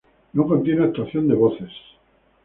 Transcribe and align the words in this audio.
No 0.33 0.47
contiene 0.47 0.83
actuación 0.85 1.27
de 1.27 1.35
voces. 1.35 1.69